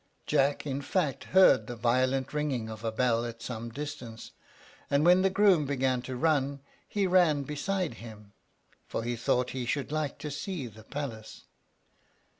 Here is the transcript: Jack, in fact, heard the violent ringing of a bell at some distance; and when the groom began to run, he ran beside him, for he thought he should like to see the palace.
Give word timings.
Jack, 0.25 0.65
in 0.65 0.81
fact, 0.81 1.25
heard 1.25 1.67
the 1.67 1.75
violent 1.75 2.33
ringing 2.33 2.69
of 2.69 2.83
a 2.83 2.91
bell 2.91 3.23
at 3.23 3.39
some 3.39 3.69
distance; 3.69 4.31
and 4.89 5.05
when 5.05 5.21
the 5.21 5.29
groom 5.29 5.67
began 5.67 6.01
to 6.01 6.15
run, 6.15 6.59
he 6.89 7.05
ran 7.05 7.43
beside 7.43 7.93
him, 8.01 8.33
for 8.87 9.03
he 9.03 9.15
thought 9.15 9.51
he 9.51 9.63
should 9.67 9.91
like 9.91 10.17
to 10.17 10.31
see 10.31 10.65
the 10.65 10.83
palace. 10.83 11.43